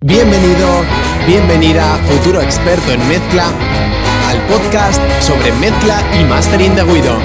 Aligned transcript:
Bienvenido, 0.00 0.84
bienvenida, 1.26 1.96
futuro 2.06 2.40
experto 2.40 2.92
en 2.92 3.08
mezcla, 3.08 3.46
al 4.28 4.40
podcast 4.46 5.00
sobre 5.20 5.50
mezcla 5.52 6.04
y 6.20 6.24
mastering 6.24 6.76
de 6.76 6.84
Guido. 6.84 7.18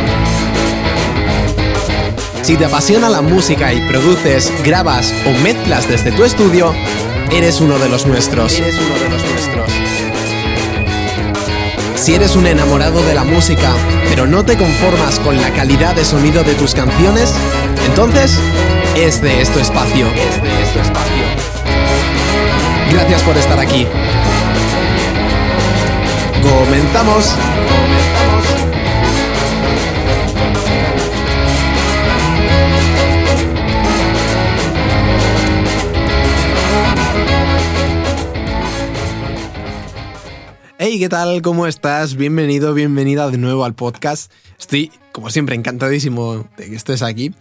Si 2.41 2.57
te 2.57 2.65
apasiona 2.65 3.09
la 3.09 3.21
música 3.21 3.71
y 3.73 3.87
produces, 3.87 4.51
grabas 4.63 5.13
o 5.27 5.43
mezclas 5.43 5.87
desde 5.87 6.11
tu 6.11 6.23
estudio, 6.23 6.73
eres 7.31 7.61
uno 7.61 7.77
de 7.77 7.89
los 7.89 8.07
nuestros. 8.07 8.57
Eres 8.57 8.75
uno 8.79 8.95
de 8.95 9.09
los 9.09 9.23
nuestros. 9.23 9.80
Si 12.01 12.15
eres 12.15 12.35
un 12.35 12.47
enamorado 12.47 13.03
de 13.03 13.13
la 13.13 13.23
música, 13.23 13.71
pero 14.09 14.25
no 14.25 14.43
te 14.43 14.57
conformas 14.57 15.19
con 15.19 15.39
la 15.39 15.51
calidad 15.51 15.93
de 15.93 16.03
sonido 16.03 16.43
de 16.43 16.55
tus 16.55 16.73
canciones, 16.73 17.31
entonces 17.85 18.39
es 18.95 19.21
de 19.21 19.39
esto 19.39 19.59
espacio. 19.59 20.07
Es 20.07 20.41
de 20.41 20.63
esto 20.63 20.79
espacio. 20.81 21.23
Gracias 22.91 23.21
por 23.21 23.37
estar 23.37 23.59
aquí. 23.59 23.85
Comenzamos. 26.41 27.35
Hey, 40.83 40.97
¿qué 40.97 41.09
tal? 41.09 41.43
¿Cómo 41.43 41.67
estás? 41.67 42.15
Bienvenido, 42.15 42.73
bienvenida 42.73 43.29
de 43.29 43.37
nuevo 43.37 43.65
al 43.65 43.75
podcast. 43.75 44.31
Estoy, 44.59 44.91
como 45.11 45.29
siempre, 45.29 45.55
encantadísimo 45.55 46.49
de 46.57 46.71
que 46.71 46.75
estés 46.75 47.03
aquí. 47.03 47.35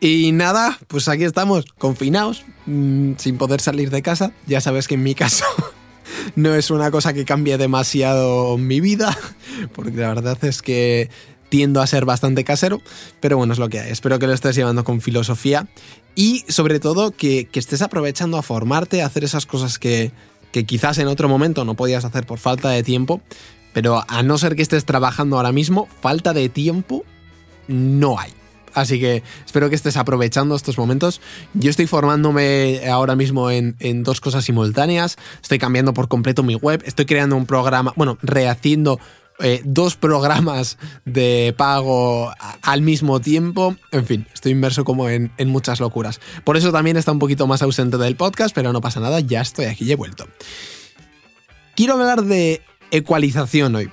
Y 0.00 0.32
nada, 0.32 0.80
pues 0.88 1.06
aquí 1.06 1.22
estamos, 1.22 1.64
confinados, 1.78 2.44
mmm, 2.66 3.12
sin 3.18 3.38
poder 3.38 3.60
salir 3.60 3.90
de 3.90 4.02
casa. 4.02 4.32
Ya 4.48 4.60
sabes 4.60 4.88
que 4.88 4.94
en 4.94 5.04
mi 5.04 5.14
caso 5.14 5.44
no 6.34 6.56
es 6.56 6.72
una 6.72 6.90
cosa 6.90 7.12
que 7.12 7.24
cambie 7.24 7.56
demasiado 7.56 8.58
mi 8.58 8.80
vida, 8.80 9.16
porque 9.76 9.98
la 9.98 10.08
verdad 10.08 10.44
es 10.44 10.60
que 10.60 11.08
tiendo 11.50 11.82
a 11.82 11.86
ser 11.86 12.04
bastante 12.04 12.42
casero, 12.42 12.82
pero 13.20 13.36
bueno, 13.36 13.52
es 13.52 13.60
lo 13.60 13.68
que 13.68 13.78
hay. 13.78 13.92
Espero 13.92 14.18
que 14.18 14.26
lo 14.26 14.32
estés 14.32 14.56
llevando 14.56 14.82
con 14.82 15.00
filosofía 15.00 15.68
y 16.16 16.44
sobre 16.48 16.80
todo 16.80 17.12
que, 17.12 17.46
que 17.46 17.60
estés 17.60 17.80
aprovechando 17.80 18.38
a 18.38 18.42
formarte, 18.42 19.02
a 19.02 19.06
hacer 19.06 19.22
esas 19.22 19.46
cosas 19.46 19.78
que, 19.78 20.10
que 20.52 20.64
quizás 20.64 20.98
en 20.98 21.08
otro 21.08 21.28
momento 21.28 21.64
no 21.64 21.74
podías 21.74 22.04
hacer 22.04 22.26
por 22.26 22.38
falta 22.38 22.70
de 22.70 22.82
tiempo, 22.82 23.20
pero 23.72 24.04
a 24.06 24.22
no 24.22 24.38
ser 24.38 24.54
que 24.54 24.62
estés 24.62 24.84
trabajando 24.84 25.36
ahora 25.36 25.52
mismo, 25.52 25.88
falta 26.00 26.32
de 26.32 26.48
tiempo 26.48 27.04
no 27.68 28.18
hay. 28.18 28.32
Así 28.74 28.98
que 28.98 29.22
espero 29.44 29.68
que 29.68 29.74
estés 29.74 29.96
aprovechando 29.96 30.54
estos 30.54 30.78
momentos. 30.78 31.20
Yo 31.54 31.70
estoy 31.70 31.86
formándome 31.86 32.88
ahora 32.88 33.16
mismo 33.16 33.50
en, 33.50 33.76
dos 34.02 34.20
cosas 34.20 34.44
simultáneas. 34.44 35.16
Estoy 35.42 35.58
cambiando 35.58 35.92
por 35.92 36.08
completo 36.08 36.42
mi 36.42 36.54
web. 36.54 36.82
Estoy 36.86 37.04
creando 37.04 37.36
un 37.36 37.46
programa, 37.46 37.92
bueno, 37.96 38.18
rehaciendo 38.22 38.98
eh, 39.40 39.60
dos 39.64 39.96
programas 39.96 40.78
de 41.04 41.54
pago 41.56 42.32
al 42.62 42.82
mismo 42.82 43.20
tiempo. 43.20 43.76
En 43.90 44.06
fin, 44.06 44.26
estoy 44.32 44.52
inmerso 44.52 44.84
como 44.84 45.08
en, 45.08 45.32
en 45.38 45.48
muchas 45.48 45.80
locuras. 45.80 46.20
Por 46.44 46.56
eso 46.56 46.72
también 46.72 46.96
está 46.96 47.12
un 47.12 47.18
poquito 47.18 47.46
más 47.46 47.62
ausente 47.62 47.98
del 47.98 48.16
podcast, 48.16 48.54
pero 48.54 48.72
no 48.72 48.80
pasa 48.80 49.00
nada, 49.00 49.20
ya 49.20 49.40
estoy 49.40 49.66
aquí 49.66 49.84
y 49.84 49.92
he 49.92 49.96
vuelto. 49.96 50.26
Quiero 51.74 51.94
hablar 51.94 52.22
de 52.24 52.62
ecualización 52.90 53.74
hoy. 53.74 53.90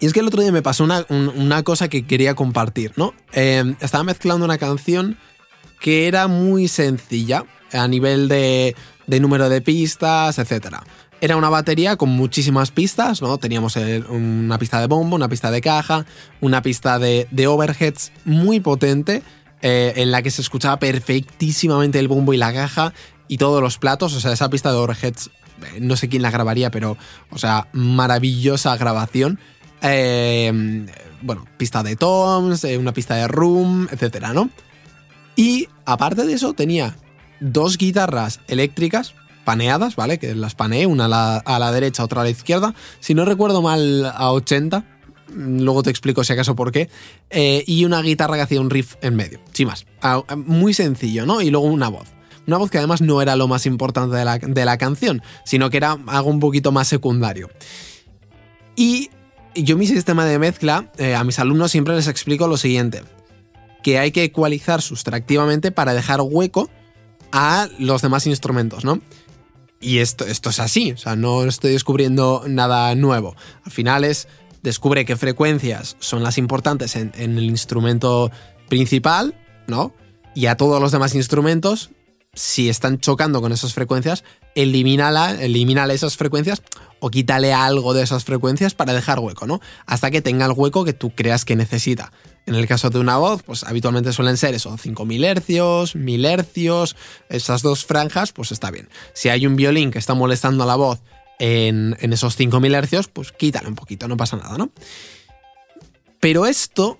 Y 0.00 0.06
es 0.06 0.12
que 0.12 0.20
el 0.20 0.26
otro 0.26 0.42
día 0.42 0.52
me 0.52 0.62
pasó 0.62 0.84
una, 0.84 1.06
una 1.08 1.62
cosa 1.62 1.88
que 1.88 2.06
quería 2.06 2.34
compartir, 2.34 2.92
¿no? 2.96 3.14
Eh, 3.32 3.74
estaba 3.80 4.04
mezclando 4.04 4.44
una 4.44 4.58
canción 4.58 5.18
que 5.80 6.06
era 6.06 6.28
muy 6.28 6.68
sencilla 6.68 7.44
a 7.72 7.88
nivel 7.88 8.28
de, 8.28 8.76
de 9.06 9.20
número 9.20 9.48
de 9.48 9.60
pistas, 9.60 10.38
etc. 10.38 10.76
Era 11.20 11.36
una 11.36 11.48
batería 11.48 11.96
con 11.96 12.10
muchísimas 12.10 12.70
pistas, 12.70 13.20
¿no? 13.22 13.38
Teníamos 13.38 13.76
una 14.08 14.56
pista 14.58 14.80
de 14.80 14.86
bombo, 14.86 15.16
una 15.16 15.28
pista 15.28 15.50
de 15.50 15.60
caja, 15.60 16.06
una 16.40 16.62
pista 16.62 16.98
de, 17.00 17.26
overheads 17.46 18.12
muy 18.24 18.60
potente, 18.60 19.22
eh, 19.60 19.94
en 19.96 20.12
la 20.12 20.22
que 20.22 20.30
se 20.30 20.42
escuchaba 20.42 20.78
perfectísimamente 20.78 21.98
el 21.98 22.06
bombo 22.06 22.34
y 22.34 22.36
la 22.36 22.52
caja 22.52 22.92
y 23.26 23.38
todos 23.38 23.60
los 23.60 23.78
platos. 23.78 24.14
O 24.14 24.20
sea, 24.20 24.32
esa 24.32 24.48
pista 24.48 24.70
de 24.70 24.78
overheads, 24.78 25.30
no 25.80 25.96
sé 25.96 26.08
quién 26.08 26.22
la 26.22 26.30
grabaría, 26.30 26.70
pero, 26.70 26.96
o 27.30 27.38
sea, 27.38 27.66
maravillosa 27.72 28.76
grabación. 28.76 29.40
Eh, 29.82 30.86
bueno, 31.22 31.46
pista 31.56 31.82
de 31.82 31.96
toms, 31.96 32.62
eh, 32.62 32.78
una 32.78 32.92
pista 32.92 33.16
de 33.16 33.26
room, 33.26 33.88
etcétera, 33.90 34.32
¿no? 34.32 34.50
Y 35.34 35.68
aparte 35.84 36.24
de 36.26 36.32
eso, 36.32 36.52
tenía 36.52 36.96
dos 37.40 37.76
guitarras 37.76 38.40
eléctricas 38.46 39.14
paneadas, 39.48 39.96
¿vale? 39.96 40.18
Que 40.18 40.34
las 40.34 40.54
paneé, 40.54 40.84
una 40.84 41.06
a 41.06 41.58
la, 41.58 41.72
derecha, 41.72 42.04
otra 42.04 42.20
a 42.20 42.24
la 42.24 42.28
izquierda. 42.28 42.74
Si 43.00 43.14
no 43.14 43.24
recuerdo 43.24 43.62
mal, 43.62 44.04
a 44.04 44.30
80. 44.32 44.84
Luego 45.34 45.82
te 45.82 45.88
explico 45.88 46.22
si 46.22 46.34
acaso 46.34 46.54
por 46.54 46.70
qué. 46.70 46.90
Eh, 47.30 47.64
y 47.66 47.86
una 47.86 48.02
guitarra 48.02 48.36
que 48.36 48.42
hacía 48.42 48.60
un 48.60 48.68
riff 48.68 48.96
en 49.00 49.16
medio, 49.16 49.40
sin 49.54 49.68
más. 49.68 49.86
Muy 50.36 50.74
sencillo, 50.74 51.24
¿no? 51.24 51.40
Y 51.40 51.48
luego 51.48 51.66
una 51.66 51.88
voz. 51.88 52.10
Una 52.46 52.58
voz 52.58 52.70
que 52.70 52.76
además 52.76 53.00
no 53.00 53.22
era 53.22 53.36
lo 53.36 53.48
más 53.48 53.64
importante 53.64 54.14
de 54.18 54.26
la, 54.26 54.36
de 54.36 54.64
la 54.66 54.76
canción, 54.76 55.22
sino 55.46 55.70
que 55.70 55.78
era 55.78 55.96
algo 56.08 56.28
un 56.28 56.40
poquito 56.40 56.70
más 56.70 56.86
secundario. 56.86 57.48
Y 58.76 59.08
yo 59.54 59.78
mi 59.78 59.86
sistema 59.86 60.26
de 60.26 60.38
mezcla, 60.38 60.92
eh, 60.98 61.14
a 61.14 61.24
mis 61.24 61.38
alumnos 61.38 61.70
siempre 61.70 61.96
les 61.96 62.06
explico 62.06 62.48
lo 62.48 62.58
siguiente, 62.58 63.02
que 63.82 63.98
hay 63.98 64.12
que 64.12 64.24
ecualizar 64.24 64.82
sustractivamente 64.82 65.72
para 65.72 65.94
dejar 65.94 66.20
hueco 66.20 66.68
a 67.32 67.66
los 67.78 68.02
demás 68.02 68.26
instrumentos, 68.26 68.84
¿no? 68.84 69.00
Y 69.80 69.98
esto, 69.98 70.26
esto 70.26 70.50
es 70.50 70.58
así, 70.58 70.92
o 70.92 70.96
sea, 70.96 71.14
no 71.14 71.44
estoy 71.44 71.72
descubriendo 71.72 72.42
nada 72.46 72.94
nuevo. 72.94 73.36
Al 73.64 73.70
final 73.70 74.04
es, 74.04 74.26
descubre 74.62 75.04
qué 75.04 75.16
frecuencias 75.16 75.96
son 76.00 76.22
las 76.22 76.36
importantes 76.36 76.96
en, 76.96 77.12
en 77.16 77.38
el 77.38 77.44
instrumento 77.44 78.30
principal, 78.68 79.34
¿no? 79.68 79.94
Y 80.34 80.46
a 80.46 80.56
todos 80.56 80.80
los 80.80 80.90
demás 80.90 81.14
instrumentos, 81.14 81.90
si 82.34 82.68
están 82.68 82.98
chocando 82.98 83.40
con 83.40 83.52
esas 83.52 83.72
frecuencias, 83.72 84.24
elimínala, 84.54 85.32
elimínale 85.40 85.94
esas 85.94 86.16
frecuencias 86.16 86.62
o 87.00 87.10
quítale 87.10 87.52
algo 87.52 87.94
de 87.94 88.02
esas 88.02 88.24
frecuencias 88.24 88.74
para 88.74 88.92
dejar 88.92 89.20
hueco, 89.20 89.46
¿no? 89.46 89.60
Hasta 89.86 90.10
que 90.10 90.20
tenga 90.20 90.46
el 90.46 90.52
hueco 90.52 90.84
que 90.84 90.92
tú 90.92 91.10
creas 91.14 91.44
que 91.44 91.56
necesita. 91.56 92.12
En 92.46 92.54
el 92.54 92.66
caso 92.66 92.90
de 92.90 92.98
una 92.98 93.18
voz, 93.18 93.42
pues 93.42 93.62
habitualmente 93.64 94.12
suelen 94.12 94.36
ser 94.36 94.54
eso, 94.54 94.76
5000 94.76 95.24
hercios, 95.24 95.94
1000 95.94 96.24
hercios, 96.24 96.96
esas 97.28 97.62
dos 97.62 97.84
franjas, 97.84 98.32
pues 98.32 98.52
está 98.52 98.70
bien. 98.70 98.88
Si 99.12 99.28
hay 99.28 99.46
un 99.46 99.54
violín 99.54 99.90
que 99.90 99.98
está 99.98 100.14
molestando 100.14 100.64
a 100.64 100.66
la 100.66 100.76
voz 100.76 101.02
en, 101.38 101.96
en 102.00 102.12
esos 102.12 102.36
5000 102.36 102.74
hercios, 102.74 103.08
pues 103.08 103.32
quítale 103.32 103.68
un 103.68 103.74
poquito, 103.74 104.08
no 104.08 104.16
pasa 104.16 104.36
nada, 104.36 104.56
¿no? 104.56 104.70
Pero 106.20 106.46
esto 106.46 106.98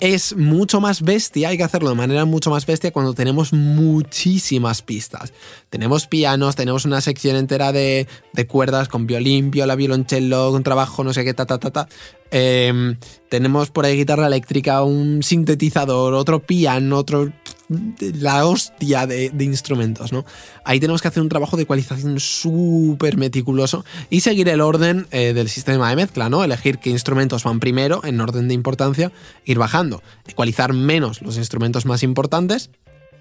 es 0.00 0.36
mucho 0.36 0.80
más 0.80 1.02
bestia, 1.02 1.48
hay 1.48 1.56
que 1.56 1.64
hacerlo 1.64 1.88
de 1.88 1.94
manera 1.96 2.24
mucho 2.24 2.50
más 2.50 2.66
bestia 2.66 2.92
cuando 2.92 3.14
tenemos 3.14 3.52
muchísimas 3.52 4.82
pistas. 4.82 5.32
Tenemos 5.70 6.06
pianos, 6.06 6.56
tenemos 6.56 6.84
una 6.84 7.00
sección 7.00 7.36
entera 7.36 7.72
de, 7.72 8.06
de 8.32 8.46
cuerdas 8.46 8.88
con 8.88 9.06
violín, 9.06 9.50
viola, 9.50 9.74
violoncello, 9.74 10.52
con 10.52 10.62
trabajo, 10.62 11.02
no 11.02 11.12
sé 11.12 11.24
qué, 11.24 11.34
ta, 11.34 11.46
ta, 11.46 11.58
ta, 11.58 11.70
ta. 11.70 11.88
Eh, 12.30 12.96
tenemos 13.28 13.70
por 13.70 13.86
ahí 13.86 13.96
guitarra 13.96 14.26
eléctrica, 14.26 14.82
un 14.82 15.22
sintetizador, 15.22 16.14
otro 16.14 16.40
piano, 16.40 16.96
otro... 16.98 17.32
La 17.68 18.46
hostia 18.46 19.06
de, 19.06 19.30
instrumentos, 19.40 20.12
¿no? 20.12 20.24
Ahí 20.64 20.80
tenemos 20.80 21.02
que 21.02 21.08
hacer 21.08 21.22
un 21.22 21.28
trabajo 21.28 21.56
de 21.56 21.64
ecualización 21.64 22.18
súper 22.18 23.16
meticuloso 23.16 23.84
y 24.08 24.20
seguir 24.20 24.48
el 24.48 24.60
orden 24.60 25.06
eh, 25.10 25.32
del 25.34 25.48
sistema 25.48 25.90
de 25.90 25.96
mezcla, 25.96 26.28
¿no? 26.28 26.42
Elegir 26.42 26.78
qué 26.78 26.90
instrumentos 26.90 27.44
van 27.44 27.60
primero 27.60 28.00
en 28.04 28.20
orden 28.20 28.48
de 28.48 28.54
importancia, 28.54 29.12
ir 29.44 29.58
bajando. 29.58 30.02
Ecualizar 30.26 30.72
menos 30.72 31.20
los 31.22 31.36
instrumentos 31.36 31.84
más 31.84 32.02
importantes 32.02 32.70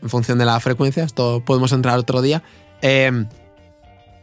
en 0.02 0.10
función 0.10 0.38
de 0.38 0.46
la 0.46 0.60
frecuencia, 0.60 1.04
esto 1.04 1.44
podemos 1.46 1.72
entrar 1.72 1.98
otro 1.98 2.22
día. 2.22 2.44
Eh, 2.82 3.26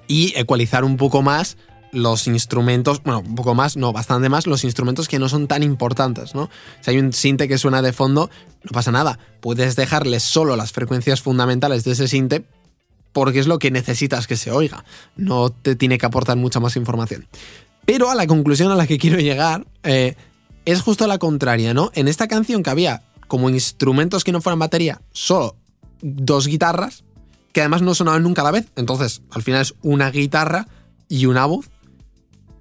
y 0.07 0.33
ecualizar 0.39 0.85
un 0.85 0.97
poco 0.97 1.23
más 1.23 1.57
los 1.95 2.27
instrumentos, 2.27 3.03
bueno, 3.03 3.21
un 3.21 3.35
poco 3.35 3.55
más, 3.55 3.77
no, 3.77 3.93
bastante 3.93 4.29
más, 4.29 4.47
los 4.47 4.65
instrumentos 4.65 5.09
que 5.09 5.19
no 5.19 5.29
son 5.29 5.47
tan 5.47 5.63
importantes, 5.63 6.35
¿no? 6.35 6.51
Si 6.81 6.91
hay 6.91 6.99
un 6.99 7.13
sinte 7.13 7.49
que 7.49 7.57
suena 7.57 7.81
de 7.83 7.93
fondo, 7.93 8.31
no 8.63 8.71
pasa 8.73 8.91
nada. 8.91 9.19
Puedes 9.41 9.77
dejarle 9.77 10.21
solo 10.21 10.57
las 10.57 10.73
frecuencias 10.73 11.23
fundamentales 11.23 11.85
de 11.85 11.93
ese 11.93 12.09
sinte 12.09 12.45
porque 13.13 13.39
es 13.39 13.47
lo 13.47 13.59
que 13.59 13.71
necesitas 13.71 14.27
que 14.27 14.37
se 14.37 14.51
oiga. 14.51 14.85
No 15.17 15.51
te 15.51 15.77
tiene 15.77 15.99
que 15.99 16.07
aportar 16.07 16.37
mucha 16.37 16.61
más 16.61 16.77
información. 16.77 17.27
Pero 17.87 18.11
a 18.11 18.15
la 18.15 18.27
conclusión 18.27 18.73
a 18.73 18.77
la 18.77 18.87
que 18.87 18.99
quiero 18.99 19.19
llegar 19.19 19.67
eh, 19.85 20.17
es 20.65 20.83
justo 20.83 21.07
la 21.07 21.19
contraria, 21.19 21.75
¿no? 21.75 21.91
En 21.95 22.09
esta 22.09 22.29
canción 22.29 22.63
que 22.63 22.71
había 22.71 23.03
como 23.29 23.51
instrumentos 23.51 24.25
que 24.25 24.33
no 24.33 24.41
fueran 24.41 24.59
batería, 24.59 25.01
solo 25.13 25.57
dos 26.03 26.47
guitarras, 26.47 27.05
que 27.53 27.61
además 27.61 27.83
no 27.83 27.95
sonaban 27.95 28.23
nunca 28.23 28.43
a 28.43 28.45
la 28.45 28.51
vez. 28.51 28.67
Entonces, 28.77 29.23
al 29.31 29.43
final 29.43 29.63
es 29.63 29.75
una 29.83 30.11
guitarra 30.11 30.67
y 31.09 31.27
una 31.27 31.47
voz. 31.47 31.71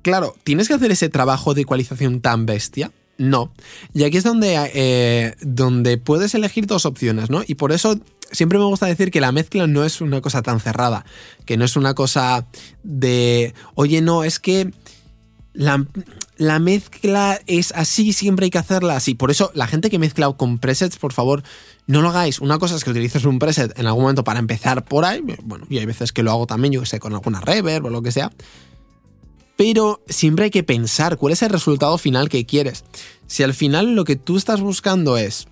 Claro, 0.04 0.36
¿tienes 0.44 0.68
que 0.68 0.76
hacer 0.76 0.92
ese 0.92 1.10
trabajo 1.10 1.54
de 1.54 1.62
ecualización 1.62 2.22
tan 2.22 2.46
bestia? 2.46 2.92
No. 3.18 3.52
Y 3.94 4.04
aquí 4.04 4.18
es 4.18 4.24
donde, 4.24 4.58
eh, 4.74 5.36
donde 5.42 5.98
puedes 5.98 6.36
elegir 6.36 6.68
dos 6.68 6.86
opciones, 6.86 7.30
¿no? 7.30 7.42
Y 7.48 7.56
por 7.56 7.72
eso 7.72 8.00
siempre 8.32 8.60
me 8.60 8.66
gusta 8.66 8.86
decir 8.86 9.12
que 9.12 9.22
la 9.22 9.32
mezcla 9.32 9.66
no 9.66 9.86
es 9.86 10.02
una 10.02 10.20
cosa 10.20 10.42
tan 10.42 10.60
cerrada, 10.60 11.06
que 11.46 11.56
no 11.56 11.64
es 11.64 11.78
una 11.78 11.94
cosa 11.94 12.46
de, 12.84 13.54
oye, 13.76 14.02
no, 14.02 14.26
es 14.26 14.40
que 14.40 14.74
la, 15.54 15.86
la, 16.36 16.60
mezcla 16.60 17.40
es 17.48 17.72
así, 17.74 18.12
siempre 18.12 18.46
hay 18.46 18.50
que 18.50 18.58
hacerla 18.58 18.98
así. 18.98 19.14
Por 19.14 19.32
eso, 19.32 19.52
la 19.54 19.68
gente 19.68 19.90
que 19.90 20.00
mezcla 20.00 20.30
con 20.34 20.58
presets, 20.58 20.98
por 20.98 21.14
favor, 21.14 21.44
no 21.88 22.02
lo 22.02 22.10
hagáis. 22.10 22.42
Una 22.42 22.60
cosa 22.60 22.76
es 22.76 22.84
que 22.84 22.90
utilices 22.90 23.24
un 23.24 23.40
preset 23.40 23.78
en 23.80 23.86
algún 23.86 24.02
momento 24.02 24.26
para 24.26 24.40
empezar 24.40 24.84
por 24.84 25.06
ahí. 25.06 25.22
Bueno, 25.44 25.66
y 25.70 25.78
hay 25.78 25.86
veces 25.86 26.12
que 26.12 26.24
lo 26.24 26.32
hago 26.32 26.48
también, 26.48 26.74
yo 26.74 26.82
que 26.82 26.88
sé, 26.88 27.00
con 27.00 27.14
alguna 27.14 27.40
reverb 27.40 27.86
o 27.86 27.90
lo 27.90 28.02
que 28.02 28.12
sea. 28.12 28.32
Pero 29.56 30.02
siempre 30.08 30.46
hay 30.46 30.52
que 30.52 30.64
pensar 30.64 31.18
cuál 31.18 31.34
es 31.34 31.42
el 31.42 31.50
resultado 31.50 31.98
final 31.98 32.30
que 32.30 32.46
quieres. 32.46 32.84
Si 33.28 33.44
al 33.44 33.54
final 33.54 33.96
lo 33.96 34.04
que 34.04 34.16
tú 34.16 34.38
estás 34.38 34.62
buscando 34.62 35.18
es 35.18 35.48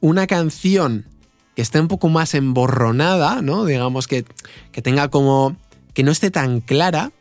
una 0.00 0.26
canción 0.26 1.06
que 1.54 1.62
esté 1.62 1.80
un 1.80 1.88
poco 1.88 2.08
más 2.08 2.34
emborronada, 2.34 3.40
¿no? 3.42 3.64
Digamos 3.64 4.06
que, 4.06 4.24
que 4.72 4.82
tenga 4.82 5.08
como. 5.08 5.56
que 5.94 6.02
no 6.02 6.12
esté 6.12 6.30
tan 6.30 6.60
clara, 6.60 7.12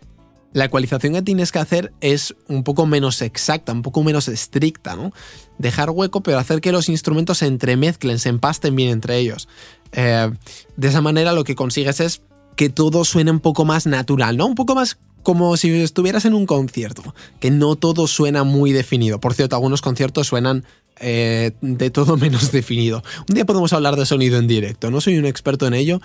la 0.56 0.66
ecualización 0.66 1.14
que 1.14 1.22
tienes 1.22 1.52
que 1.52 1.60
hacer 1.60 1.92
es 2.00 2.34
un 2.48 2.64
poco 2.64 2.86
menos 2.86 3.22
exacta, 3.22 3.74
un 3.74 3.82
poco 3.82 4.04
menos 4.04 4.30
estricta, 4.30 4.96
¿no? 4.96 5.12
Dejar 5.58 5.90
hueco, 5.90 6.24
pero 6.24 6.40
hacer 6.40 6.62
que 6.62 6.72
los 6.72 6.88
instrumentos 6.88 7.40
se 7.40 7.48
entremezclen, 7.48 8.20
se 8.20 8.30
empasten 8.30 8.74
bien 8.74 8.90
entre 8.90 9.18
ellos. 9.18 9.50
Eh, 9.92 10.32
de 10.78 10.88
esa 10.88 11.02
manera 11.02 11.34
lo 11.34 11.44
que 11.44 11.56
consigues 11.56 12.00
es 12.00 12.22
que 12.56 12.70
todo 12.70 13.04
suene 13.04 13.32
un 13.32 13.42
poco 13.42 13.66
más 13.66 13.86
natural, 13.86 14.38
¿no? 14.38 14.46
Un 14.46 14.56
poco 14.56 14.76
más 14.76 14.98
como 15.25 15.57
si 15.57 15.72
estuvieras 15.81 16.24
en 16.25 16.36
un 16.36 16.45
concierto, 16.45 17.16
que 17.39 17.50
no 17.50 17.75
todo 17.75 18.06
suena 18.06 18.44
muy 18.44 18.72
definido. 18.72 19.19
Por 19.19 19.33
cierto, 19.33 19.56
algunos 19.56 19.81
conciertos 19.81 20.27
suenan 20.27 20.63
eh, 21.00 21.51
de 21.62 21.89
todo 21.89 22.16
menos 22.25 22.51
definido. 22.51 23.04
Un 23.27 23.33
día 23.33 23.44
podemos 23.44 23.74
hablar 23.74 23.95
de 23.95 24.06
sonido 24.06 24.38
en 24.38 24.48
directo, 24.48 24.92
no 24.92 25.01
soy 25.01 25.18
un 25.18 25.25
experto 25.25 25.66
en 25.66 25.74
ello, 25.74 26.00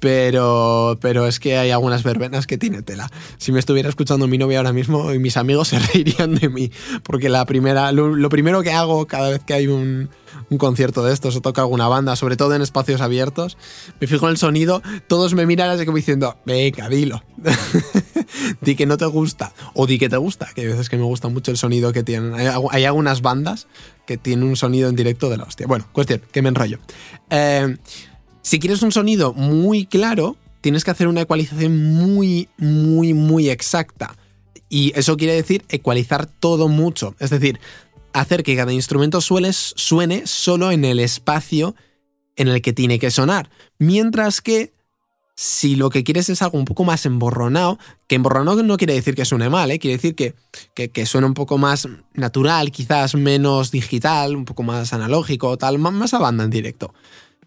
pero, 0.00 0.98
pero 1.00 1.26
es 1.26 1.40
que 1.40 1.58
hay 1.58 1.70
algunas 1.70 2.02
verbenas 2.02 2.46
que 2.46 2.58
tiene 2.58 2.82
tela. 2.82 3.10
Si 3.38 3.52
me 3.52 3.58
estuviera 3.58 3.88
escuchando 3.88 4.26
mi 4.28 4.38
novia 4.38 4.58
ahora 4.58 4.72
mismo 4.72 5.12
y 5.12 5.18
mis 5.18 5.36
amigos 5.36 5.68
se 5.68 5.78
reirían 5.78 6.34
de 6.34 6.48
mí, 6.48 6.70
porque 7.02 7.28
la 7.28 7.44
primera, 7.44 7.92
lo, 7.92 8.28
primero 8.28 8.62
que 8.62 8.72
hago 8.72 9.06
cada 9.06 9.30
vez 9.30 9.42
que 9.44 9.54
hay 9.54 9.66
un, 9.66 10.08
concierto 10.58 11.04
de 11.04 11.12
estos 11.12 11.36
o 11.36 11.40
toca 11.40 11.62
alguna 11.62 11.88
banda, 11.88 12.16
sobre 12.16 12.36
todo 12.36 12.54
en 12.54 12.62
espacios 12.62 13.00
abiertos, 13.00 13.58
me 14.00 14.06
fijo 14.06 14.26
en 14.26 14.32
el 14.32 14.38
sonido, 14.38 14.82
todos 15.06 15.34
me 15.34 15.46
miran 15.46 15.70
así 15.70 15.84
como 15.84 15.96
diciendo, 15.96 16.36
venga, 16.46 16.88
dilo, 16.88 17.22
di 18.60 18.76
que 18.76 18.86
no 18.86 18.96
te 18.96 19.06
gusta, 19.06 19.52
o 19.74 19.86
di 19.86 19.98
que 19.98 20.08
te 20.08 20.16
gusta, 20.16 20.48
que 20.54 20.62
hay 20.62 20.66
veces 20.68 20.88
que 20.88 20.96
me 20.96 21.02
gusta 21.02 21.28
mucho 21.28 21.50
el 21.50 21.56
sonido 21.56 21.92
que 21.92 22.02
tienen. 22.02 22.34
Hay, 22.34 22.48
hay 22.70 22.84
algunas 22.84 23.20
bandas 23.20 23.66
que 24.06 24.16
tienen 24.16 24.48
un 24.48 24.56
sonido 24.56 24.88
en 24.88 24.96
directo 24.96 25.28
de 25.28 25.36
la 25.36 25.44
hostia. 25.44 25.66
Bueno, 25.66 25.86
cuestión, 25.92 26.22
que 26.32 26.40
me 26.40 26.48
enrollo. 26.48 26.78
Eh, 27.28 27.76
si 28.48 28.58
quieres 28.58 28.80
un 28.80 28.92
sonido 28.92 29.34
muy 29.34 29.84
claro, 29.84 30.38
tienes 30.62 30.82
que 30.82 30.90
hacer 30.90 31.06
una 31.06 31.20
ecualización 31.20 31.92
muy, 31.92 32.48
muy, 32.56 33.12
muy 33.12 33.50
exacta. 33.50 34.16
Y 34.70 34.98
eso 34.98 35.18
quiere 35.18 35.34
decir 35.34 35.66
ecualizar 35.68 36.24
todo 36.24 36.66
mucho. 36.68 37.14
Es 37.18 37.28
decir, 37.28 37.60
hacer 38.14 38.42
que 38.42 38.56
cada 38.56 38.72
instrumento 38.72 39.20
suene, 39.20 39.52
solo 39.52 40.72
en 40.72 40.86
el 40.86 40.98
espacio 40.98 41.74
en 42.36 42.48
el 42.48 42.62
que 42.62 42.72
tiene 42.72 42.98
que 42.98 43.10
sonar. 43.10 43.50
Mientras 43.78 44.40
que 44.40 44.72
si 45.34 45.76
lo 45.76 45.90
que 45.90 46.02
quieres 46.02 46.30
es 46.30 46.40
algo 46.40 46.56
un 46.56 46.64
poco 46.64 46.84
más 46.84 47.04
emborronado, 47.04 47.78
que 48.06 48.14
emborronado 48.14 48.62
no 48.62 48.78
quiere 48.78 48.94
decir 48.94 49.14
que 49.14 49.26
suene 49.26 49.50
mal, 49.50 49.70
¿eh? 49.70 49.78
quiere 49.78 49.98
decir 49.98 50.14
que, 50.14 51.06
suene 51.06 51.26
un 51.26 51.34
poco 51.34 51.58
más 51.58 51.86
natural, 52.14 52.72
quizás 52.72 53.14
menos 53.14 53.70
digital, 53.70 54.34
un 54.36 54.46
poco 54.46 54.62
más 54.62 54.94
analógico, 54.94 55.58
tal, 55.58 55.78
más 55.78 56.14
a 56.14 56.18
banda 56.18 56.44
en 56.44 56.50
directo. 56.50 56.94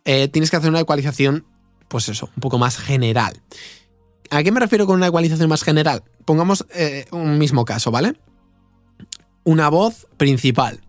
Eh, 0.05 0.27
tienes 0.27 0.49
que 0.49 0.57
hacer 0.57 0.69
una 0.69 0.79
ecualización, 0.79 1.45
pues 1.87 2.09
eso, 2.09 2.29
un 2.35 2.41
poco 2.41 2.57
más 2.57 2.77
general. 2.77 3.41
¿A 4.29 4.43
qué 4.43 4.51
me 4.51 4.59
refiero 4.59 4.85
con 4.85 4.95
una 4.95 5.07
ecualización 5.07 5.49
más 5.49 5.63
general? 5.63 6.03
Pongamos 6.25 6.65
eh, 6.73 7.05
un 7.11 7.37
mismo 7.37 7.65
caso, 7.65 7.91
¿vale? 7.91 8.13
Una 9.43 9.69
voz 9.69 10.07
principal. 10.17 10.81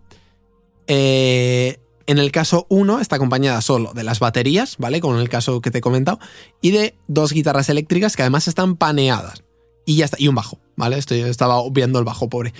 Eh, 0.87 1.79
en 2.05 2.19
el 2.19 2.31
caso 2.31 2.65
1 2.69 2.99
está 2.99 3.17
acompañada 3.17 3.61
solo 3.61 3.93
de 3.93 4.03
las 4.03 4.19
baterías, 4.19 4.77
¿vale? 4.77 4.99
Como 4.99 5.15
en 5.15 5.21
el 5.21 5.29
caso 5.29 5.61
que 5.61 5.71
te 5.71 5.79
he 5.79 5.81
comentado, 5.81 6.19
y 6.61 6.71
de 6.71 6.95
dos 7.07 7.31
guitarras 7.31 7.69
eléctricas 7.69 8.15
que 8.15 8.23
además 8.23 8.47
están 8.47 8.75
paneadas. 8.75 9.43
Y 9.85 9.97
ya 9.97 10.05
está, 10.05 10.17
y 10.19 10.27
un 10.29 10.35
bajo, 10.35 10.59
¿vale? 10.75 10.97
Estoy, 10.97 11.19
estaba 11.21 11.57
obviando 11.57 11.99
el 11.99 12.05
bajo, 12.05 12.29
pobre. 12.29 12.53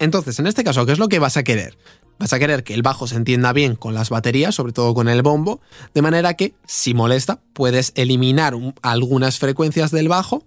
Entonces, 0.00 0.38
en 0.38 0.46
este 0.46 0.64
caso, 0.64 0.84
¿qué 0.86 0.92
es 0.92 0.98
lo 0.98 1.08
que 1.08 1.18
vas 1.18 1.36
a 1.36 1.44
querer? 1.44 1.76
Vas 2.18 2.32
a 2.32 2.38
querer 2.38 2.64
que 2.64 2.74
el 2.74 2.82
bajo 2.82 3.06
se 3.06 3.16
entienda 3.16 3.52
bien 3.52 3.76
con 3.76 3.94
las 3.94 4.10
baterías, 4.10 4.54
sobre 4.54 4.72
todo 4.72 4.94
con 4.94 5.08
el 5.08 5.22
bombo, 5.22 5.60
de 5.94 6.02
manera 6.02 6.34
que, 6.34 6.54
si 6.66 6.94
molesta, 6.94 7.40
puedes 7.52 7.92
eliminar 7.94 8.54
algunas 8.82 9.38
frecuencias 9.38 9.90
del 9.90 10.08
bajo, 10.08 10.44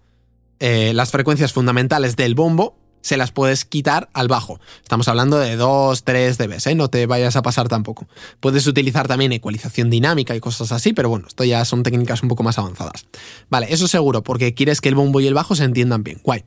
eh, 0.59 0.91
las 0.95 1.11
frecuencias 1.11 1.53
fundamentales 1.53 2.15
del 2.15 2.35
bombo, 2.35 2.75
se 3.01 3.17
las 3.17 3.31
puedes 3.31 3.65
quitar 3.65 4.09
al 4.13 4.27
bajo. 4.27 4.59
Estamos 4.81 5.07
hablando 5.07 5.37
de 5.37 5.55
2, 5.55 6.03
3 6.03 6.37
dB, 6.37 6.57
¿eh? 6.65 6.75
no 6.75 6.89
te 6.89 7.05
vayas 7.05 7.35
a 7.35 7.43
pasar 7.43 7.67
tampoco. 7.67 8.07
Puedes 8.39 8.65
utilizar 8.65 9.07
también 9.07 9.33
ecualización 9.33 9.89
dinámica 9.89 10.35
y 10.35 10.39
cosas 10.39 10.71
así, 10.71 10.93
pero 10.93 11.09
bueno, 11.09 11.27
esto 11.27 11.43
ya 11.43 11.63
son 11.65 11.83
técnicas 11.83 12.23
un 12.23 12.29
poco 12.29 12.41
más 12.43 12.57
avanzadas. 12.57 13.05
Vale, 13.49 13.67
eso 13.69 13.87
seguro, 13.87 14.23
porque 14.23 14.55
quieres 14.55 14.81
que 14.81 14.89
el 14.89 14.95
bombo 14.95 15.19
y 15.19 15.27
el 15.27 15.33
bajo 15.35 15.55
se 15.55 15.65
entiendan 15.65 16.03
bien. 16.03 16.21
Guay. 16.23 16.43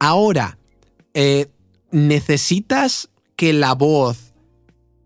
Ahora, 0.00 0.58
eh, 1.14 1.48
necesitas 1.92 3.10
que 3.36 3.52
la 3.52 3.74
voz 3.74 4.32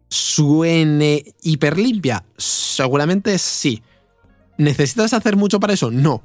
suene 0.09 1.35
hiper 1.43 1.79
limpia? 1.79 2.25
Seguramente 2.37 3.39
sí. 3.39 3.83
¿Necesitas 4.59 5.13
hacer 5.13 5.37
mucho 5.37 5.61
para 5.61 5.73
eso? 5.73 5.91
No. 5.91 6.23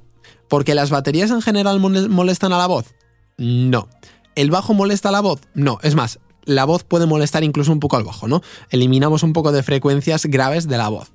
¿Porque 0.47 0.75
las 0.75 0.89
baterías 0.89 1.31
en 1.31 1.41
general 1.41 1.79
molestan 1.79 2.53
a 2.53 2.57
la 2.57 2.67
voz? 2.67 2.93
No. 3.37 3.87
¿El 4.35 4.51
bajo 4.51 4.73
molesta 4.73 5.09
a 5.09 5.11
la 5.11 5.21
voz? 5.21 5.41
No. 5.53 5.79
Es 5.83 5.95
más, 5.95 6.19
la 6.45 6.65
voz 6.65 6.83
puede 6.83 7.05
molestar 7.05 7.43
incluso 7.43 7.71
un 7.71 7.79
poco 7.79 7.97
al 7.97 8.03
bajo, 8.03 8.27
¿no? 8.27 8.41
Eliminamos 8.69 9.23
un 9.23 9.33
poco 9.33 9.51
de 9.51 9.63
frecuencias 9.63 10.25
graves 10.25 10.67
de 10.67 10.77
la 10.77 10.89
voz. 10.89 11.11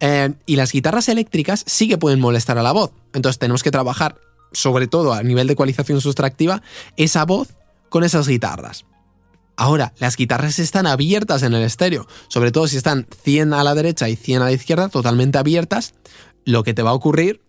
Eh, 0.00 0.34
y 0.44 0.56
las 0.56 0.72
guitarras 0.72 1.08
eléctricas 1.08 1.64
sí 1.66 1.88
que 1.88 1.96
pueden 1.98 2.20
molestar 2.20 2.58
a 2.58 2.62
la 2.62 2.72
voz. 2.72 2.92
Entonces 3.14 3.38
tenemos 3.38 3.62
que 3.62 3.70
trabajar, 3.70 4.16
sobre 4.52 4.86
todo 4.86 5.14
a 5.14 5.22
nivel 5.22 5.46
de 5.46 5.54
ecualización 5.54 6.00
sustractiva, 6.00 6.62
esa 6.96 7.24
voz 7.24 7.54
con 7.88 8.04
esas 8.04 8.28
guitarras. 8.28 8.86
Ahora, 9.56 9.94
las 9.98 10.16
guitarras 10.16 10.58
están 10.58 10.86
abiertas 10.86 11.42
en 11.42 11.54
el 11.54 11.62
estéreo, 11.62 12.06
sobre 12.28 12.52
todo 12.52 12.68
si 12.68 12.76
están 12.76 13.06
100 13.22 13.54
a 13.54 13.64
la 13.64 13.74
derecha 13.74 14.08
y 14.08 14.16
100 14.16 14.42
a 14.42 14.44
la 14.46 14.52
izquierda, 14.52 14.88
totalmente 14.90 15.38
abiertas, 15.38 15.94
lo 16.44 16.62
que 16.62 16.74
te 16.74 16.82
va 16.82 16.90
a 16.90 16.94
ocurrir 16.94 17.42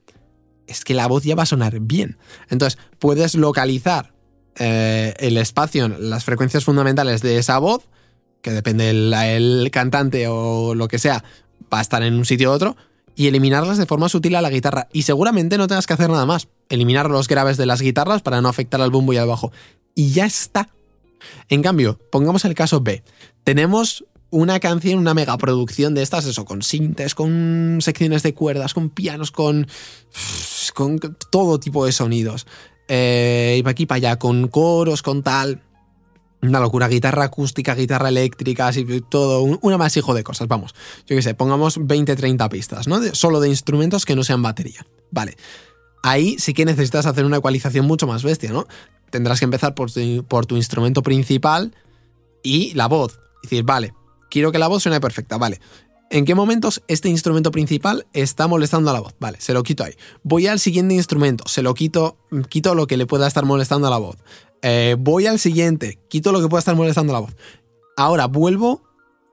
es 0.68 0.84
que 0.84 0.94
la 0.94 1.08
voz 1.08 1.24
ya 1.24 1.36
va 1.36 1.44
a 1.44 1.48
sonar 1.48 1.80
bien. 1.82 2.18
Entonces, 2.50 2.80
puedes 3.00 3.36
localizar 3.36 4.14
eh, 4.56 5.14
el 5.20 5.38
espacio, 5.38 5.88
las 5.90 6.24
frecuencias 6.24 6.64
fundamentales 6.64 7.22
de 7.22 7.38
esa 7.38 7.58
voz, 7.60 7.88
que 8.42 8.52
depende 8.52 8.86
del 8.86 9.70
cantante 9.72 10.28
o 10.30 10.76
lo 10.76 10.88
que 10.88 11.00
sea, 11.00 11.24
va 11.74 11.80
a 11.80 11.82
estar 11.82 12.04
en 12.04 12.14
un 12.14 12.26
sitio 12.26 12.52
u 12.52 12.54
otro, 12.54 12.78
y 13.18 13.28
eliminarlas 13.28 13.80
de 13.80 13.88
forma 13.88 14.10
sutil 14.10 14.36
a 14.36 14.42
la 14.42 14.50
guitarra. 14.52 14.88
Y 14.94 15.02
seguramente 15.02 15.58
no 15.58 15.68
tengas 15.68 15.88
que 15.88 15.94
hacer 15.94 16.10
nada 16.10 16.28
más. 16.28 16.48
Eliminar 16.70 17.10
los 17.10 17.28
graves 17.28 17.58
de 17.58 17.66
las 17.66 17.82
guitarras 17.82 18.22
para 18.22 18.42
no 18.42 18.48
afectar 18.48 18.80
al 18.80 18.92
bombo 18.92 19.12
y 19.12 19.18
al 19.18 19.28
bajo. 19.28 19.52
Y 19.98 20.12
ya 20.12 20.28
está. 20.28 20.70
En 21.50 21.64
cambio, 21.64 21.98
pongamos 22.12 22.46
el 22.46 22.54
caso 22.54 22.82
B. 22.82 23.02
Tenemos 23.44 24.06
una 24.30 24.60
canción, 24.60 25.00
una 25.00 25.16
megaproducción 25.16 25.96
de 25.96 26.04
estas, 26.04 26.26
eso, 26.26 26.46
con 26.46 26.62
sintes, 26.62 27.16
con 27.16 27.80
secciones 27.82 28.22
de 28.22 28.36
cuerdas, 28.36 28.76
con 28.76 28.92
pianos, 28.92 29.32
con, 29.32 29.66
con 30.76 31.00
todo 31.32 31.60
tipo 31.60 31.84
de 31.84 31.94
sonidos. 31.94 32.46
Eh, 32.88 33.56
y 33.58 33.64
para 33.64 33.72
aquí, 33.72 33.88
para 33.88 33.98
allá, 33.98 34.20
con 34.20 34.48
coros, 34.50 35.02
con 35.02 35.24
tal. 35.24 35.64
Una 36.44 36.60
locura, 36.60 36.88
guitarra 36.88 37.24
acústica, 37.24 37.74
guitarra 37.74 38.10
eléctrica, 38.10 38.68
así, 38.68 38.86
todo, 39.10 39.42
un, 39.42 39.74
amasijo 39.74 40.14
de 40.14 40.24
cosas, 40.24 40.48
vamos. 40.48 40.76
Yo 41.08 41.16
qué 41.16 41.24
sé, 41.24 41.34
pongamos 41.34 41.80
20, 41.88 42.16
30 42.16 42.50
pistas, 42.50 42.88
¿no? 42.88 43.02
solo 43.16 43.40
de 43.40 43.50
instrumentos 43.50 44.06
que 44.06 44.16
no 44.16 44.24
sean 44.24 44.44
batería. 44.44 44.86
Vale. 45.10 45.38
ahí 46.04 46.38
sí 46.38 46.54
que 46.54 46.66
necesitas 46.66 47.08
hacer 47.08 47.26
una 47.26 47.38
ecualización 47.38 47.88
mucho 47.88 48.06
más 48.06 48.22
bestia, 48.22 48.52
¿no? 48.52 48.68
Tendrás 49.10 49.40
que 49.40 49.46
empezar 49.46 49.74
por 49.76 49.92
tu, 49.92 50.56
instrumento 50.56 51.02
principal 51.04 51.76
y 52.44 52.74
la 52.74 52.88
voz. 52.88 53.20
Es 53.44 53.50
decir, 53.50 53.64
vale, 53.64 53.94
quiero 54.30 54.52
que 54.52 54.60
la 54.60 54.68
voz 54.68 54.84
suene 54.84 55.00
perfecta, 55.00 55.38
vale. 55.38 55.60
¿En 56.10 56.24
qué 56.24 56.36
momentos 56.36 56.82
este 56.88 57.10
instrumento 57.10 57.52
principal 57.52 58.08
está 58.14 58.48
molestando 58.48 58.90
a 58.90 58.94
la 58.94 59.02
voz? 59.02 59.14
Vale, 59.20 59.42
se 59.42 59.54
lo 59.54 59.64
quito 59.64 59.84
ahí. 59.84 59.94
Voy 60.24 60.48
al 60.48 60.60
siguiente 60.60 60.94
instrumento, 60.94 61.46
se 61.48 61.62
lo 61.62 61.74
quito, 61.74 62.18
quito 62.48 62.76
lo 62.76 62.88
que 62.88 62.96
le 62.96 63.06
pueda 63.06 63.28
estar 63.28 63.46
molestando 63.46 63.88
a 63.88 63.90
la 63.90 63.98
voz. 63.98 64.16
Eh, 64.62 64.96
voy 64.98 65.28
al 65.28 65.38
siguiente, 65.38 66.00
quito 66.08 66.32
lo 66.32 66.42
que 66.42 66.48
pueda 66.48 66.60
estar 66.60 66.76
molestando 66.76 67.12
a 67.12 67.16
la 67.16 67.20
voz. 67.20 67.36
Ahora 67.98 68.28
vuelvo 68.28 68.84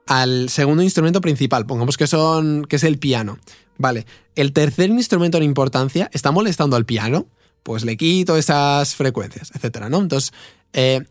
al 0.07 0.49
segundo 0.49 0.83
instrumento 0.83 1.21
principal, 1.21 1.65
pongamos 1.65 1.97
que, 1.97 2.07
son, 2.07 2.65
que 2.65 2.75
es 2.75 2.83
el 2.83 2.99
piano. 2.99 3.37
Vale, 3.77 4.05
el 4.35 4.53
tercer 4.53 4.89
instrumento 4.89 5.37
en 5.37 5.43
importancia 5.43 6.09
está 6.13 6.31
molestando 6.31 6.75
al 6.75 6.85
piano, 6.85 7.27
pues 7.65 7.83
le 7.83 7.97
quito 7.97 8.37
esas 8.37 8.93
frecuencias, 8.93 9.51
etcétera, 9.55 9.89
¿no? 9.89 9.99
Entonces, 9.99 10.33
eh, 10.73 11.01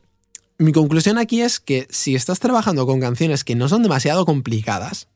mi 0.57 0.71
conclusión 0.71 1.19
aquí 1.19 1.41
es 1.41 1.59
que 1.59 1.89
si 1.91 2.15
estás 2.15 2.39
trabajando 2.39 2.87
con 2.87 3.01
canciones 3.01 3.43
que 3.43 3.57
no 3.57 3.69
son 3.69 3.83
demasiado 3.83 4.25
complicadas, 4.25 5.09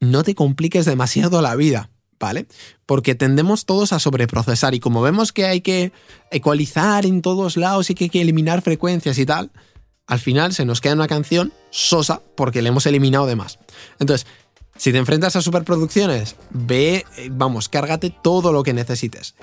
no 0.00 0.22
te 0.22 0.34
compliques 0.34 0.86
demasiado 0.86 1.42
la 1.42 1.54
vida, 1.54 1.90
¿vale? 2.18 2.46
Porque 2.86 3.14
tendemos 3.14 3.66
todos 3.66 3.92
a 3.92 3.98
sobreprocesar 3.98 4.74
y 4.74 4.80
como 4.80 5.02
vemos 5.02 5.32
que 5.32 5.44
hay 5.44 5.60
que 5.60 5.92
ecualizar 6.30 7.04
en 7.04 7.20
todos 7.20 7.58
lados 7.58 7.90
y 7.90 7.94
que 7.94 8.04
hay 8.04 8.10
que 8.10 8.22
eliminar 8.22 8.62
frecuencias 8.62 9.18
y 9.18 9.26
tal, 9.26 9.50
al 10.06 10.18
final 10.18 10.54
se 10.54 10.64
nos 10.64 10.80
queda 10.80 10.94
una 10.94 11.08
canción 11.08 11.52
sosa 11.68 12.22
porque 12.38 12.62
le 12.62 12.70
hemos 12.70 12.86
eliminado 12.86 13.26
de 13.26 13.36
más. 13.36 13.58
Entonces, 14.00 14.26
si 14.78 14.92
te 14.92 14.98
enfrentas 14.98 15.36
a 15.36 15.42
superproducciones, 15.42 16.36
ve, 16.48 17.04
eh, 17.18 17.28
vamos, 17.30 17.68
cárgate 17.68 18.08
todo 18.22 18.50
lo 18.50 18.62
que 18.62 18.72
necesites. 18.72 19.34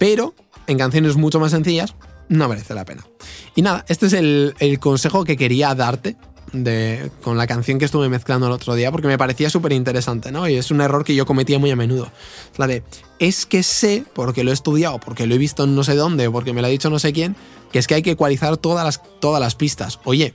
Pero 0.00 0.34
en 0.66 0.78
canciones 0.78 1.16
mucho 1.16 1.40
más 1.40 1.50
sencillas, 1.50 1.94
no 2.28 2.48
merece 2.48 2.74
la 2.74 2.84
pena. 2.84 3.04
Y 3.54 3.62
nada, 3.62 3.84
este 3.88 4.06
es 4.06 4.12
el, 4.12 4.78
consejo 4.80 5.24
que 5.24 5.36
quería 5.36 5.74
darte 5.74 6.16
de, 6.52 7.10
con 7.22 7.36
la 7.36 7.46
canción 7.46 7.78
que 7.78 7.84
estuve 7.84 8.08
mezclando 8.08 8.46
el 8.46 8.52
otro 8.52 8.74
día, 8.74 8.90
porque 8.92 9.08
me 9.08 9.18
parecía 9.18 9.50
súper 9.50 9.72
interesante, 9.72 10.32
¿no? 10.32 10.48
Y 10.48 10.56
es 10.56 10.70
un 10.70 10.80
error 10.80 11.04
que 11.04 11.14
yo 11.14 11.26
cometía 11.26 11.58
muy 11.58 11.70
a 11.70 11.76
menudo. 11.76 12.10
La 12.56 12.66
de, 12.66 12.82
es 13.18 13.46
que 13.46 13.62
sé, 13.62 14.04
porque 14.14 14.44
lo 14.44 14.50
he 14.50 14.54
estudiado, 14.54 14.98
porque 15.00 15.26
lo 15.26 15.34
he 15.34 15.38
visto 15.38 15.64
en 15.64 15.74
no 15.74 15.84
sé 15.84 15.94
dónde, 15.94 16.30
porque 16.30 16.52
me 16.52 16.60
lo 16.60 16.66
ha 16.66 16.70
dicho 16.70 16.90
no 16.90 16.98
sé 16.98 17.12
quién, 17.12 17.36
que 17.72 17.78
es 17.78 17.86
que 17.86 17.94
hay 17.94 18.02
que 18.02 18.12
ecualizar 18.12 18.56
todas 18.56 18.84
las, 18.84 19.02
todas 19.20 19.40
las 19.40 19.54
pistas. 19.54 20.00
Oye, 20.04 20.34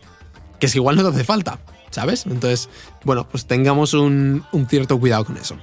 que 0.60 0.68
es 0.68 0.76
igual 0.76 0.96
no 0.96 1.04
te 1.04 1.10
hace 1.10 1.24
falta. 1.24 1.60
¿sabes? 1.96 2.26
Entonces, 2.26 2.70
bueno, 3.06 3.26
pues 3.28 3.46
tengamos 3.46 3.94
un, 3.94 4.46
cierto 4.70 5.00
cuidado 5.00 5.24
con 5.24 5.38
eso. 5.38 5.58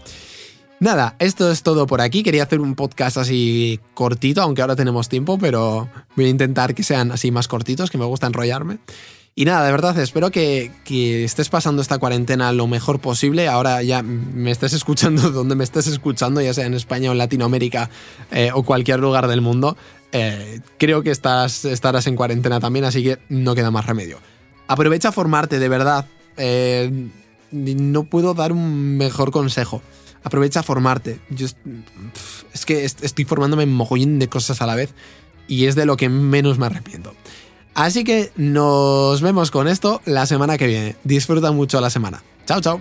Nada, 0.83 1.15
esto 1.21 1.49
es 1.49 1.63
todo 1.63 1.87
por 1.87 2.01
aquí. 2.01 2.25
Quería 2.25 2.43
hacer 2.43 2.59
un 2.59 2.75
podcast 2.75 3.17
así 3.17 3.79
cortito, 3.95 4.43
aunque 4.43 4.63
ahora 4.63 4.75
tenemos 4.75 5.09
tiempo, 5.09 5.39
pero 5.39 5.89
voy 6.17 6.25
a 6.25 6.29
intentar 6.29 6.75
que 6.75 6.83
sean 6.83 7.13
así 7.13 7.31
más 7.31 7.47
cortitos, 7.47 7.89
que 7.89 7.99
me 7.99 8.05
gusta 8.05 8.27
enrollarme. 8.27 8.79
Y 9.37 9.45
nada, 9.45 9.65
de 9.65 9.71
verdad, 9.71 9.97
espero 10.01 10.33
que, 10.33 10.73
estés 11.25 11.51
pasando 11.51 11.83
esta 11.83 11.99
cuarentena 11.99 12.51
lo 12.51 12.67
mejor 12.67 12.99
posible. 12.99 13.47
Ahora 13.47 13.85
ya 13.85 14.03
me 14.03 14.51
estés 14.51 14.73
escuchando 14.73 15.31
donde 15.31 15.55
me 15.55 15.63
estés 15.63 15.87
escuchando, 15.87 16.41
ya 16.41 16.53
sea 16.53 16.67
en 16.67 16.75
España 16.75 17.11
o 17.11 17.13
en 17.13 17.19
Latinoamérica 17.19 17.89
eh, 18.33 18.51
o 18.53 18.65
cualquier 18.65 18.99
lugar 18.99 19.29
del 19.29 19.41
mundo. 19.41 19.77
Eh, 20.11 20.59
creo 20.79 21.05
que 21.05 21.13
estás, 21.13 21.65
estarás 21.65 22.09
en 22.09 22.17
cuarentena 22.17 22.59
también, 22.59 22.87
así 22.87 23.05
que 23.05 23.21
no 23.29 23.55
queda 23.55 23.71
más 23.71 23.87
remedio. 23.87 24.19
Aprovecha 24.67 25.11
a 25.11 25.13
formarte, 25.13 25.61
de 25.61 25.69
verdad. 25.69 26.07
Eh, 26.37 27.09
no 27.53 28.03
puedo 28.03 28.35
dar 28.35 28.51
un 28.51 28.97
mejor 28.97 29.31
consejo. 29.31 29.81
Aprovecha 30.25 30.61
a 30.61 30.63
formarte. 30.63 31.21
Yo, 31.31 31.47
es 32.53 32.65
que 32.65 32.85
estoy 32.85 33.25
formándome 33.25 33.65
en 33.65 33.73
mogollón 33.73 34.19
de 34.19 34.29
cosas 34.29 34.63
a 34.63 34.67
la 34.67 34.75
vez 34.75 34.95
y 35.49 35.67
es 35.67 35.75
de 35.75 35.87
lo 35.87 35.97
que 35.97 36.09
menos 36.09 36.59
me 36.59 36.67
arrepiento. 36.67 37.15
Así 37.75 38.05
que 38.05 38.31
nos 38.37 39.21
vemos 39.23 39.51
con 39.51 39.67
esto 39.67 40.03
la 40.05 40.27
semana 40.27 40.59
que 40.59 40.67
viene. 40.67 40.97
Disfruta 41.05 41.53
mucho 41.53 41.81
la 41.81 41.91
semana. 41.91 42.23
Chao, 42.47 42.61
chao. 42.61 42.81